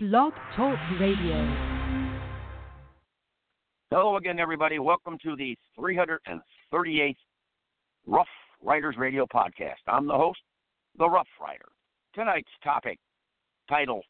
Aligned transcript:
Blog 0.00 0.32
Talk 0.54 0.78
Radio. 1.00 1.44
Hello 3.90 4.16
again, 4.16 4.38
everybody. 4.38 4.78
Welcome 4.78 5.18
to 5.24 5.34
the 5.34 5.56
338th 5.76 7.16
Rough 8.06 8.28
Riders 8.62 8.94
Radio 8.96 9.26
podcast. 9.26 9.82
I'm 9.88 10.06
the 10.06 10.12
host, 10.12 10.38
The 10.98 11.10
Rough 11.10 11.26
Rider. 11.40 11.64
Tonight's 12.14 12.46
topic, 12.62 13.00
title, 13.68 14.02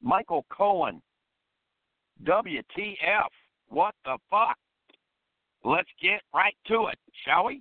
Michael 0.00 0.46
Cohen. 0.50 1.02
WTF? 2.24 3.28
What 3.68 3.94
the 4.06 4.16
fuck? 4.30 4.56
Let's 5.62 5.90
get 6.00 6.22
right 6.34 6.56
to 6.68 6.86
it, 6.86 6.98
shall 7.26 7.44
we? 7.44 7.60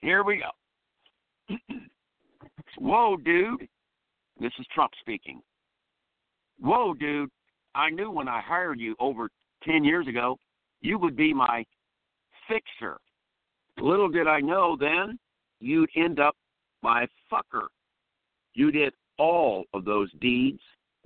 Here 0.00 0.24
we 0.24 0.42
go. 1.48 1.56
Whoa, 2.78 3.18
dude. 3.18 3.68
This 4.40 4.52
is 4.58 4.66
Trump 4.74 4.92
speaking. 4.98 5.42
Whoa, 6.60 6.94
dude. 6.94 7.30
I 7.74 7.90
knew 7.90 8.10
when 8.10 8.28
I 8.28 8.40
hired 8.40 8.80
you 8.80 8.96
over 8.98 9.30
10 9.64 9.84
years 9.84 10.06
ago, 10.08 10.36
you 10.80 10.98
would 10.98 11.16
be 11.16 11.32
my 11.32 11.64
fixer. 12.48 12.98
Little 13.78 14.08
did 14.08 14.26
I 14.26 14.40
know 14.40 14.76
then 14.78 15.18
you'd 15.60 15.90
end 15.96 16.20
up 16.20 16.36
my 16.82 17.06
fucker. 17.32 17.66
You 18.54 18.70
did 18.70 18.92
all 19.18 19.64
of 19.74 19.84
those 19.84 20.10
deeds 20.20 20.60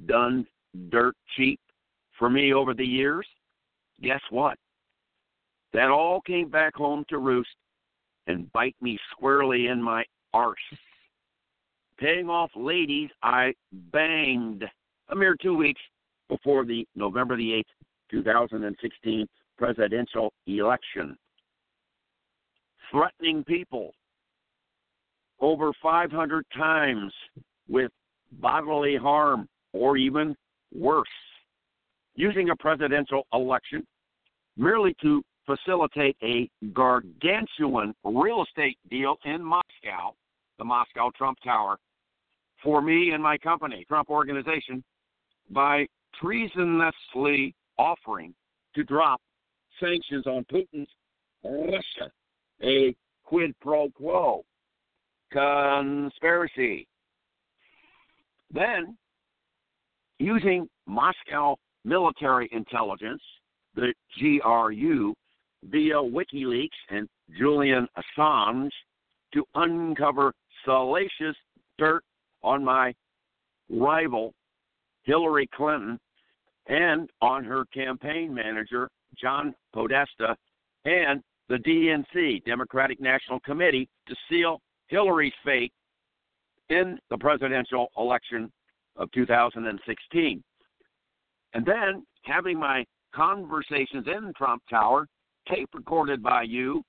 done 0.07 0.47
dirt 0.89 1.17
cheap 1.37 1.61
for 2.19 2.31
me 2.31 2.55
over 2.55 2.75
the 2.75 2.87
years. 2.87 3.27
Guess 4.03 4.21
what? 4.31 4.57
That 5.73 5.91
all 5.91 6.21
came 6.21 6.49
back 6.49 6.75
home 6.75 7.05
to 7.09 7.19
roost 7.19 7.51
and 8.27 8.51
bite 8.53 8.77
me 8.81 8.99
squarely 9.13 9.67
in 9.67 9.83
my 9.83 10.05
arse. 10.33 10.57
Paying 11.99 12.29
off 12.29 12.51
ladies 12.57 13.11
I 13.23 13.53
banged 13.93 14.65
a 15.11 15.15
mere 15.15 15.37
two 15.41 15.57
weeks 15.57 15.81
before 16.29 16.65
the 16.65 16.87
November 16.95 17.37
the 17.37 17.51
8th, 17.51 17.87
2016 18.11 19.27
presidential 19.57 20.33
election. 20.47 21.17
Threatening 22.91 23.45
people 23.45 23.93
over 25.41 25.73
500 25.83 26.45
times 26.57 27.13
with 27.69 27.91
bodily 28.33 28.97
harm 28.97 29.49
or 29.73 29.97
even 29.97 30.35
worse. 30.75 31.09
Using 32.15 32.51
a 32.51 32.57
presidential 32.57 33.27
election 33.33 33.85
merely 34.57 34.95
to 35.03 35.23
facilitate 35.47 36.17
a 36.23 36.49
gargantuan 36.73 37.95
real 38.05 38.45
estate 38.45 38.79
deal 38.89 39.17
in 39.25 39.43
Moscow, 39.43 40.15
the 40.59 40.65
Moscow 40.65 41.11
Trump 41.17 41.39
Tower, 41.45 41.77
for 42.63 42.81
me 42.81 43.11
and 43.11 43.23
my 43.23 43.37
company, 43.39 43.85
Trump 43.89 44.09
Organization, 44.09 44.83
by 45.51 45.87
treasonously 46.21 47.55
offering 47.79 48.35
to 48.75 48.85
drop 48.85 49.21
sanctions 49.81 50.27
on 50.27 50.45
Putin's 50.45 50.89
Russia, 51.45 52.11
a 52.63 52.95
quid 53.25 53.55
pro 53.61 53.91
quo 53.91 54.45
conspiracy. 55.33 56.87
Then, 58.53 58.97
using 60.19 60.69
Moscow 60.87 61.57
military 61.85 62.49
intelligence, 62.53 63.23
the 63.75 63.93
GRU, 64.19 65.15
via 65.65 65.95
WikiLeaks 65.95 66.69
and 66.91 67.09
Julian 67.39 67.89
Assange 67.99 68.71
to 69.33 69.45
uncover 69.55 70.33
salacious 70.65 71.37
dirt 71.79 72.05
on 72.43 72.63
my 72.65 72.95
rival, 73.71 74.33
Hillary 75.05 75.49
Clinton, 75.55 75.99
and 76.67 77.11
on 77.21 77.45
her 77.45 77.65
campaign 77.67 78.33
manager, 78.35 78.89
John 79.21 79.55
Podesta, 79.73 80.37
and 80.85 81.23
the 81.49 81.57
DNC, 81.57 82.45
Democratic 82.45 83.01
National 83.01 83.39
Committee, 83.41 83.89
to 84.09 84.15
seal 84.29 84.61
Hillary's 84.89 85.33
fate 85.45 85.73
in 86.71 86.99
the 87.11 87.19
presidential 87.19 87.89
election 87.99 88.51
of 88.97 89.11
2016. 89.13 90.43
And 91.53 91.67
then 91.67 92.05
having 92.23 92.59
my 92.59 92.85
conversations 93.15 94.07
in 94.07 94.33
Trump 94.37 94.63
Tower 94.69 95.07
tape 95.49 95.69
recorded 95.75 96.23
by 96.23 96.43
you, 96.43 96.83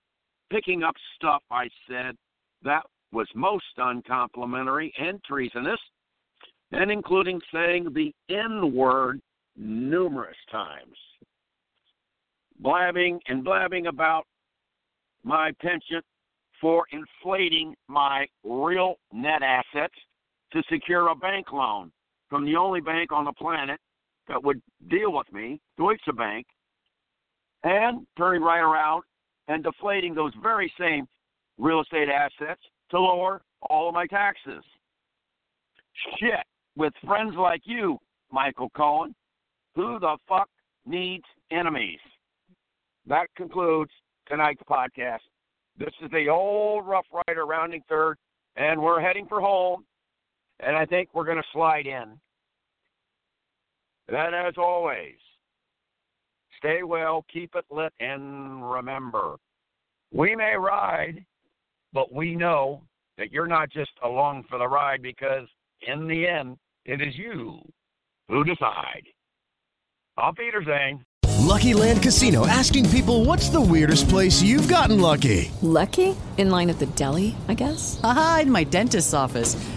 picking 0.49 0.83
up 0.83 0.95
stuff 1.15 1.43
I 1.51 1.67
said 1.87 2.15
that 2.63 2.83
was 3.11 3.27
most 3.35 3.65
uncomplimentary 3.77 4.93
and 4.97 5.23
treasonous, 5.23 5.79
and 6.71 6.91
including 6.91 7.39
saying 7.53 7.93
the 7.93 8.13
N 8.29 8.73
word 8.73 9.21
numerous 9.55 10.37
times. 10.51 10.97
Blabbing 12.59 13.19
and 13.27 13.43
blabbing 13.43 13.87
about 13.87 14.25
my 15.23 15.51
penchant 15.61 16.03
for 16.61 16.85
inflating 16.91 17.75
my 17.87 18.25
real 18.43 18.95
net 19.11 19.41
assets 19.41 19.93
to 20.53 20.63
secure 20.69 21.09
a 21.09 21.15
bank 21.15 21.51
loan 21.51 21.91
from 22.29 22.45
the 22.45 22.55
only 22.55 22.81
bank 22.81 23.11
on 23.11 23.25
the 23.25 23.33
planet 23.33 23.79
that 24.27 24.41
would 24.43 24.61
deal 24.89 25.11
with 25.11 25.31
me, 25.31 25.59
Deutsche 25.77 25.99
Bank, 26.17 26.45
and 27.63 28.05
turning 28.17 28.41
right 28.41 28.61
around 28.61 29.03
and 29.47 29.63
deflating 29.63 30.15
those 30.15 30.31
very 30.41 30.71
same 30.79 31.07
real 31.57 31.81
estate 31.81 32.09
assets 32.09 32.61
to 32.91 32.99
lower 32.99 33.41
all 33.69 33.89
of 33.89 33.93
my 33.93 34.07
taxes. 34.07 34.63
Shit, 36.19 36.45
with 36.75 36.93
friends 37.05 37.33
like 37.37 37.61
you, 37.65 37.97
Michael 38.31 38.69
Cohen, 38.75 39.15
who 39.75 39.99
the 39.99 40.17
fuck 40.27 40.49
needs 40.85 41.25
enemies? 41.51 41.99
That 43.07 43.27
concludes 43.35 43.91
tonight's 44.27 44.61
podcast. 44.69 45.19
This 45.77 45.93
is 46.01 46.09
the 46.11 46.29
old 46.29 46.87
Rough 46.87 47.05
Rider 47.27 47.45
rounding 47.45 47.83
third, 47.87 48.17
and 48.55 48.81
we're 48.81 49.01
heading 49.01 49.27
for 49.27 49.41
home, 49.41 49.85
and 50.59 50.75
I 50.75 50.85
think 50.85 51.09
we're 51.13 51.25
going 51.25 51.37
to 51.37 51.43
slide 51.53 51.85
in. 51.85 52.19
And 54.07 54.35
as 54.35 54.53
always, 54.57 55.15
stay 56.57 56.83
well, 56.83 57.25
keep 57.31 57.55
it 57.55 57.65
lit, 57.69 57.93
and 57.99 58.69
remember, 58.71 59.35
we 60.13 60.35
may 60.35 60.55
ride, 60.57 61.25
but 61.91 62.13
we 62.13 62.35
know 62.35 62.81
that 63.17 63.31
you're 63.31 63.47
not 63.47 63.69
just 63.69 63.91
along 64.03 64.45
for 64.49 64.59
the 64.59 64.67
ride 64.67 65.01
because 65.01 65.47
in 65.87 66.07
the 66.07 66.27
end, 66.27 66.57
it 66.85 67.01
is 67.01 67.17
you 67.17 67.59
who 68.29 68.43
decide. 68.43 69.03
I'm 70.17 70.35
Peter 70.35 70.63
Zane. 70.63 71.03
Lucky 71.39 71.73
Land 71.73 72.01
Casino 72.01 72.47
asking 72.47 72.89
people 72.89 73.25
what's 73.25 73.49
the 73.49 73.61
weirdest 73.61 74.09
place 74.09 74.41
you've 74.41 74.67
gotten 74.67 74.99
lucky? 74.99 75.51
Lucky? 75.61 76.15
In 76.37 76.49
line 76.49 76.69
at 76.69 76.79
the 76.79 76.85
deli, 76.87 77.35
I 77.47 77.53
guess? 77.53 77.99
Aha, 78.03 78.39
in 78.43 78.51
my 78.51 78.63
dentist's 78.63 79.13
office. 79.13 79.55